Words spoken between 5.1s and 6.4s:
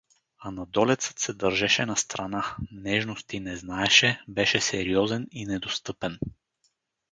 и недостъпен.